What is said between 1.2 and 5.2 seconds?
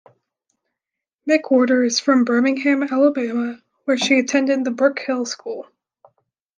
McWhorter is from Birmingham, Alabama, where she attended the Brooke